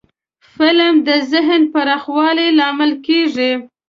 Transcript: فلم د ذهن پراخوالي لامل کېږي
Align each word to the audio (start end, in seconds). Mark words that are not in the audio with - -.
فلم 0.53 0.93
د 1.07 1.09
ذهن 1.31 1.61
پراخوالي 1.73 2.47
لامل 2.59 2.91
کېږي 3.07 3.51